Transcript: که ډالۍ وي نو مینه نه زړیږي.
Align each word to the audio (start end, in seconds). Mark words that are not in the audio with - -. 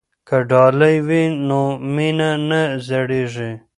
که 0.27 0.37
ډالۍ 0.49 0.97
وي 1.07 1.23
نو 1.47 1.61
مینه 1.95 2.31
نه 2.49 2.61
زړیږي. 2.87 3.51